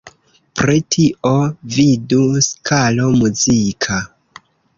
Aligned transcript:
Pri 0.61 0.77
tio 0.95 1.33
vidu 1.75 2.23
skalo 2.47 3.11
muzika. 3.21 4.01